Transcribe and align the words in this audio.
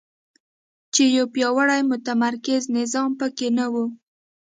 چې 0.93 1.03
یو 1.15 1.25
پیاوړی 1.33 1.81
متمرکز 1.91 2.61
نظام 2.77 3.09
په 3.19 3.27
کې 3.37 3.47
نه 3.57 3.65
وو. 3.73 3.85